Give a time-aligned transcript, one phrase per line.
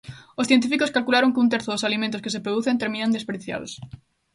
[0.39, 3.71] Os científicos calcularon que un terzo dos alimentos que se producen terminan desperdiciados.